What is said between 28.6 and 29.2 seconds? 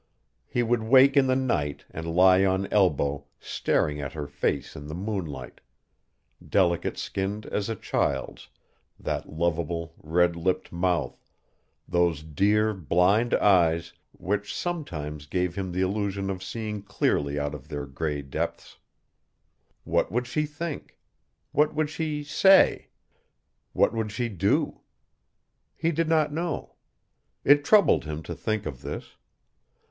of this.